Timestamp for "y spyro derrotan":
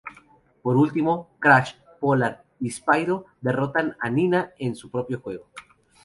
2.59-3.95